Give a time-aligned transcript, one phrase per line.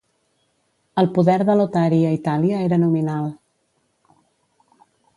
[1.01, 3.31] El poder de Lotari a Itàlia era nominal.